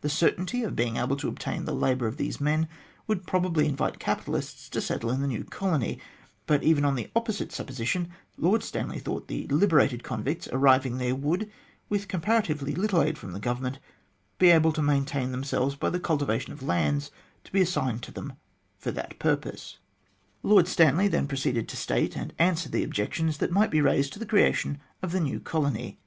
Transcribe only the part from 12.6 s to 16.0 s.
little aid from the Government, be able to maintain themselves by the